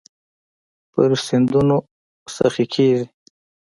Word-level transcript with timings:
پر 0.91 1.09
سیندونو 1.25 1.77
سخي 2.35 2.65
کیږې 2.73 3.03